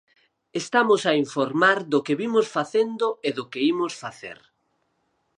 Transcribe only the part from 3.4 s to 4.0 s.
que imos